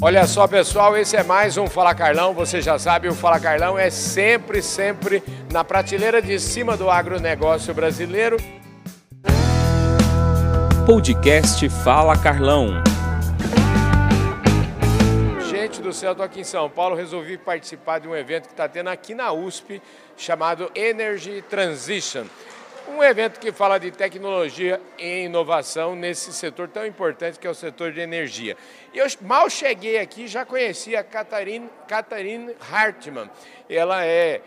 [0.00, 2.34] Olha só, pessoal, esse é mais um Fala Carlão.
[2.34, 7.72] Você já sabe, o Fala Carlão é sempre, sempre na prateleira de cima do agronegócio
[7.72, 8.36] brasileiro.
[10.84, 12.82] Podcast Fala Carlão.
[15.48, 18.68] Gente do céu, estou aqui em São Paulo, resolvi participar de um evento que está
[18.68, 19.80] tendo aqui na USP,
[20.14, 22.26] chamado Energy Transition.
[22.88, 27.54] Um evento que fala de tecnologia e inovação nesse setor tão importante que é o
[27.54, 28.56] setor de energia.
[28.94, 33.30] Eu mal cheguei aqui, já conheci a Catarine, Catarine Hartmann.
[33.68, 34.40] Ela é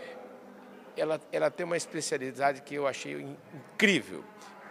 [0.97, 4.23] ela, ela tem uma especialidade que eu achei incrível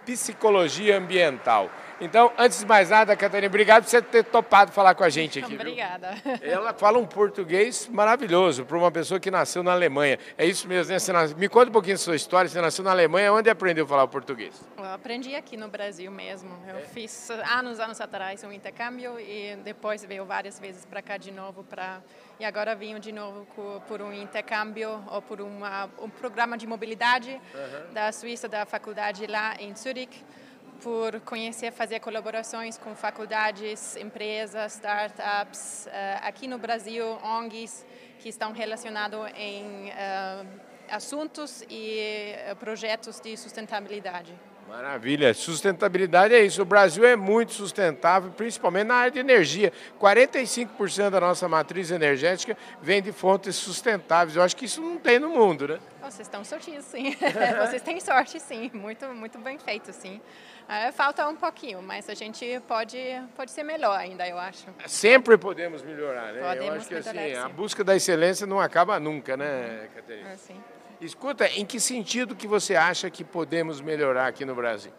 [0.08, 1.70] psicologia ambiental.
[2.00, 5.40] Então, antes de mais nada, Catarina, obrigado por você ter topado falar com a gente
[5.40, 5.54] aqui.
[5.54, 6.14] Obrigada.
[6.24, 6.38] Viu?
[6.42, 10.18] Ela fala um português maravilhoso para uma pessoa que nasceu na Alemanha.
[10.36, 10.98] É isso mesmo, né?
[11.12, 11.34] Nas...
[11.34, 12.48] Me conta um pouquinho da sua história.
[12.48, 14.54] Você nasceu na Alemanha, onde aprendeu a falar português?
[14.76, 16.50] Eu aprendi aqui no Brasil mesmo.
[16.68, 16.82] Eu é.
[16.82, 21.64] fiz anos, anos atrás um intercâmbio e depois veio várias vezes para cá de novo
[21.64, 22.00] para
[22.38, 23.46] e agora vim de novo
[23.88, 27.92] por um intercâmbio ou por uma, um programa de mobilidade uhum.
[27.92, 30.24] da Suíça, da faculdade lá em Zurich,
[30.82, 35.90] por conhecer, fazer colaborações com faculdades, empresas, startups, uh,
[36.22, 37.84] aqui no Brasil, ONGs
[38.18, 40.46] que estão relacionados em uh,
[40.90, 44.34] assuntos e uh, projetos de sustentabilidade.
[44.68, 45.32] Maravilha.
[45.32, 46.60] Sustentabilidade é isso.
[46.60, 49.72] O Brasil é muito sustentável, principalmente na área de energia.
[49.98, 54.36] 45% da nossa matriz energética vem de fontes sustentáveis.
[54.36, 55.78] Eu acho que isso não tem no mundo, né?
[56.02, 57.16] Vocês estão sortidos, sim.
[57.66, 58.70] Vocês têm sorte, sim.
[58.74, 60.20] Muito, muito bem feito, sim.
[60.68, 62.98] É, falta um pouquinho, mas a gente pode,
[63.34, 64.66] pode ser melhor ainda, eu acho.
[64.86, 66.42] Sempre podemos melhorar, né?
[66.42, 67.40] Podemos eu acho que melhorar, assim, sim.
[67.40, 70.28] a busca da excelência não acaba nunca, né, Caterina?
[70.28, 70.62] É, sim.
[71.00, 74.92] Escuta, em que sentido que você acha que podemos melhorar aqui no Brasil?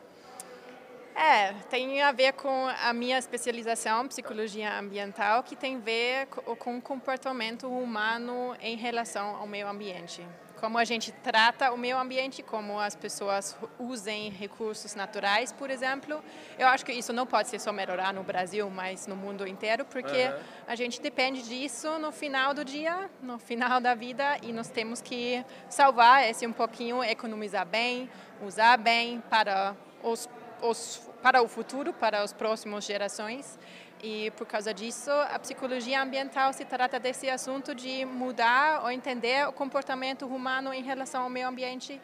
[1.14, 6.78] É, tem a ver com a minha especialização, psicologia ambiental, que tem a ver com
[6.78, 10.26] o comportamento humano em relação ao meio ambiente
[10.60, 16.22] como a gente trata o meio ambiente, como as pessoas usem recursos naturais, por exemplo.
[16.58, 19.86] Eu acho que isso não pode ser só melhorar no Brasil, mas no mundo inteiro,
[19.86, 20.40] porque uhum.
[20.68, 25.02] a gente depende disso no final do dia, no final da vida, e nós temos
[25.02, 28.10] que salvar esse um pouquinho, economizar bem,
[28.42, 30.30] usar bem para os,
[30.62, 33.58] os para o futuro, para as próximas gerações.
[34.02, 39.46] E por causa disso, a psicologia ambiental se trata desse assunto de mudar ou entender
[39.48, 42.00] o comportamento humano em relação ao meio ambiente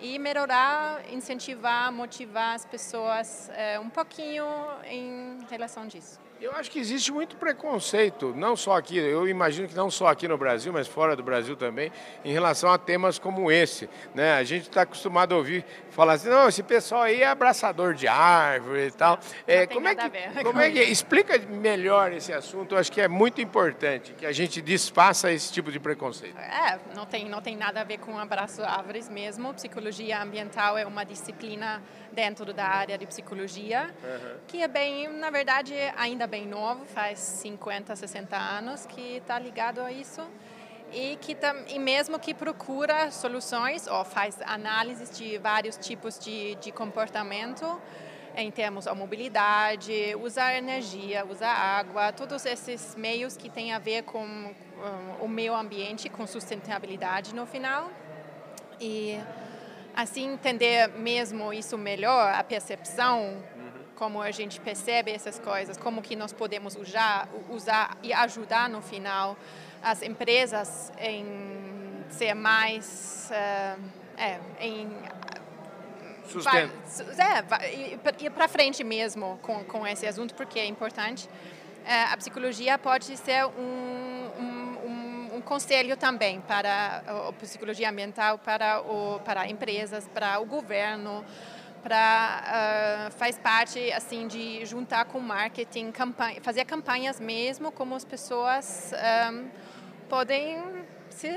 [0.00, 4.46] e melhorar, incentivar, motivar as pessoas é, um pouquinho
[4.84, 6.29] em relação disso.
[6.40, 10.26] Eu acho que existe muito preconceito, não só aqui, eu imagino que não só aqui
[10.26, 11.92] no Brasil, mas fora do Brasil também,
[12.24, 13.90] em relação a temas como esse.
[14.14, 14.32] Né?
[14.32, 18.08] A gente está acostumado a ouvir falar assim, não, esse pessoal aí é abraçador de
[18.08, 19.18] árvore e tal.
[19.46, 22.74] É, como, é que, como é que explica melhor esse assunto?
[22.74, 26.38] Eu acho que é muito importante que a gente desfaça esse tipo de preconceito.
[26.38, 29.52] É, não tem, não tem nada a ver com abraço árvores mesmo.
[29.52, 34.36] Psicologia ambiental é uma disciplina dentro da área de psicologia, uhum.
[34.46, 39.80] que é bem, na verdade, ainda bem novo, faz 50, 60 anos que está ligado
[39.80, 40.22] a isso
[40.92, 41.36] e que
[41.66, 47.80] e mesmo que procura soluções ou faz análises de vários tipos de, de comportamento
[48.36, 54.04] em termos da mobilidade, usar energia, usar água, todos esses meios que têm a ver
[54.04, 54.54] com
[55.20, 57.90] o meio ambiente, com sustentabilidade no final.
[58.80, 59.18] E
[59.96, 63.42] assim entender mesmo isso melhor, a percepção,
[64.00, 68.80] como a gente percebe essas coisas, como que nós podemos usar, usar e ajudar no
[68.80, 69.36] final
[69.82, 71.26] as empresas em
[72.08, 73.78] ser mais uh,
[74.16, 74.90] é, em
[76.24, 76.72] Sustento.
[77.18, 77.94] É,
[78.24, 81.28] ir para frente mesmo com, com esse assunto, porque é importante.
[81.84, 88.80] É, a psicologia pode ser um, um, um, conselho também para a psicologia ambiental, para,
[88.80, 91.22] o, para empresas, para o governo,
[91.82, 98.04] para uh, faz parte assim de juntar com marketing, campanha, fazer campanhas mesmo como as
[98.04, 98.92] pessoas
[99.32, 99.48] um,
[100.08, 100.62] podem
[101.08, 101.28] se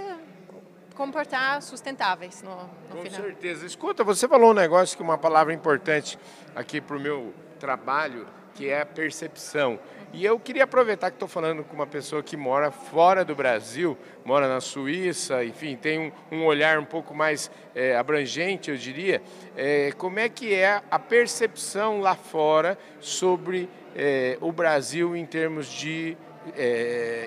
[0.96, 3.22] comportar sustentáveis no, no Com final.
[3.22, 3.66] Com certeza.
[3.66, 6.18] Escuta, você falou um negócio que é uma palavra importante
[6.56, 9.80] aqui para o meu trabalho, que é a percepção.
[10.14, 13.98] E eu queria aproveitar que estou falando com uma pessoa que mora fora do Brasil,
[14.24, 19.24] mora na Suíça, enfim, tem um, um olhar um pouco mais é, abrangente, eu diria.
[19.58, 25.68] É, como é que é a percepção lá fora sobre é, o Brasil em termos
[25.68, 26.16] de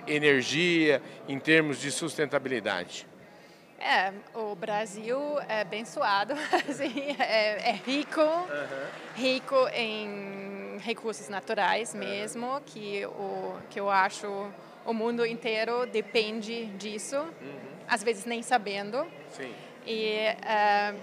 [0.06, 3.08] energia, em termos de sustentabilidade?
[3.80, 5.18] É, o Brasil
[5.48, 6.34] é abençoado,
[6.68, 8.86] assim, é, é rico, uhum.
[9.16, 10.45] rico em em
[10.78, 14.26] recursos naturais mesmo, que, o, que eu acho
[14.84, 17.58] o mundo inteiro depende disso, uhum.
[17.88, 19.04] às vezes nem sabendo.
[19.30, 19.52] Sim.
[19.84, 21.00] E uh,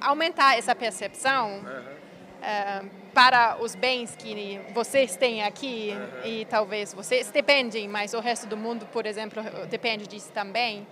[0.00, 2.84] aumentar essa percepção uhum.
[2.84, 6.26] uh, para os bens que vocês têm aqui uhum.
[6.30, 10.86] e talvez vocês dependem, mas o resto do mundo, por exemplo, depende disso também.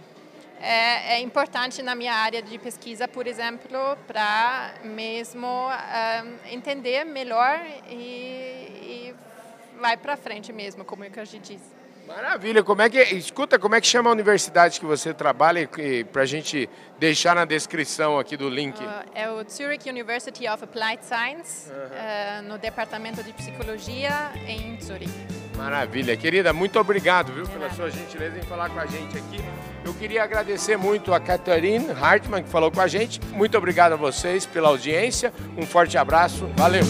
[0.67, 7.61] É, é importante na minha área de pesquisa, por exemplo, para mesmo uh, entender melhor
[7.87, 9.15] e, e
[9.79, 11.84] vai para frente mesmo, como a gente diz.
[12.07, 15.69] Maravilha, como é que escuta como é que chama a universidade que você trabalha
[16.13, 16.69] para a gente
[16.99, 18.79] deixar na descrição aqui do link?
[18.79, 25.11] Uh, é o Zurich University of Applied Science uh, no departamento de psicologia em Zurich.
[25.57, 29.39] Maravilha, querida, muito obrigado, viu, pela sua gentileza em falar com a gente aqui.
[29.85, 33.21] Eu queria agradecer muito a Catherine Hartmann que falou com a gente.
[33.33, 35.33] Muito obrigado a vocês pela audiência.
[35.57, 36.85] Um forte abraço, valeu.